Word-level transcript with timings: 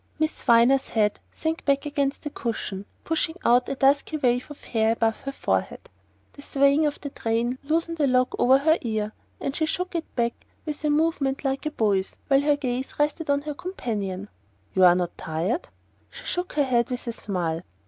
Miss 0.17 0.41
Viner's 0.41 0.87
head 0.89 1.19
sank 1.31 1.63
back 1.63 1.85
against 1.85 2.23
the 2.23 2.31
cushion, 2.31 2.85
pushing 3.03 3.35
out 3.45 3.69
a 3.69 3.75
dusky 3.75 4.17
wave 4.17 4.49
of 4.49 4.63
hair 4.63 4.93
above 4.93 5.19
her 5.21 5.31
forehead. 5.31 5.91
The 6.33 6.41
swaying 6.41 6.87
of 6.87 6.99
the 7.01 7.11
train 7.11 7.59
loosened 7.61 7.99
a 7.99 8.07
lock 8.07 8.33
over 8.39 8.57
her 8.57 8.79
ear, 8.81 9.13
and 9.39 9.55
she 9.55 9.67
shook 9.67 9.93
it 9.93 10.15
back 10.15 10.33
with 10.65 10.83
a 10.83 10.89
movement 10.89 11.45
like 11.45 11.67
a 11.67 11.69
boy's, 11.71 12.15
while 12.29 12.41
her 12.41 12.57
gaze 12.57 12.87
still 12.91 13.05
rested 13.05 13.29
on 13.29 13.41
her 13.43 13.53
companion. 13.53 14.27
"You're 14.73 14.95
not 14.95 15.15
too 15.19 15.23
tired?" 15.25 15.67
She 16.09 16.25
shook 16.25 16.53
her 16.53 16.63
head 16.63 16.89
with 16.89 17.05
a 17.05 17.11
smile. 17.13 17.61